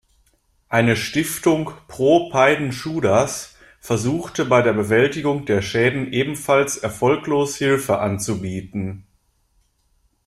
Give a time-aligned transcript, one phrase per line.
[0.67, 9.05] Eine Stiftung "Pro Peiden-Schuders" versuchte bei der Bewältigung der Schäden ebenfalls erfolglos Hilfe anzubieten.